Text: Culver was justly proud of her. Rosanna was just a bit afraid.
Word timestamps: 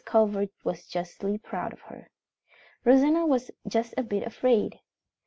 Culver 0.03 0.47
was 0.63 0.87
justly 0.87 1.37
proud 1.37 1.73
of 1.73 1.81
her. 1.81 2.09
Rosanna 2.83 3.23
was 3.27 3.51
just 3.69 3.93
a 3.97 4.01
bit 4.01 4.23
afraid. 4.25 4.79